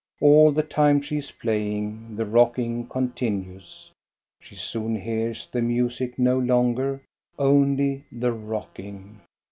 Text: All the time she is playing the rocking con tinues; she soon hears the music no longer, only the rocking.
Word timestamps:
All 0.19 0.51
the 0.51 0.63
time 0.63 0.99
she 0.99 1.17
is 1.17 1.29
playing 1.29 2.15
the 2.15 2.25
rocking 2.25 2.87
con 2.87 3.09
tinues; 3.11 3.91
she 4.39 4.55
soon 4.55 4.95
hears 4.95 5.45
the 5.45 5.61
music 5.61 6.17
no 6.17 6.39
longer, 6.39 7.03
only 7.37 8.05
the 8.11 8.33
rocking. 8.33 9.21